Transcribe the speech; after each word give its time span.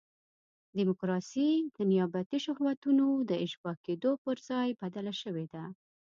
ډیموکراسي 0.77 1.49
د 1.75 1.77
نیابتي 1.91 2.39
شهوتونو 2.45 3.07
د 3.29 3.31
اشباع 3.45 3.75
کېدو 3.85 4.11
پر 4.23 4.37
ځای 4.49 4.69
بدله 4.81 5.13
شوې 5.21 5.45
ده. 5.53 5.63